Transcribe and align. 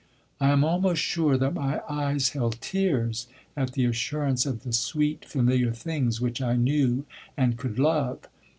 I 0.39 0.49
am 0.49 0.63
almost 0.63 0.99
sure 0.99 1.37
that 1.37 1.53
my 1.53 1.79
eyes 1.87 2.29
held 2.29 2.59
tears 2.59 3.27
at 3.55 3.73
the 3.73 3.85
assurance 3.85 4.47
of 4.47 4.63
the 4.63 4.73
sweet, 4.73 5.23
familiar 5.25 5.71
things 5.73 6.19
which 6.19 6.41
I 6.41 6.55
knew 6.55 7.05
and 7.37 7.55
could 7.55 7.77
love. 7.77 8.27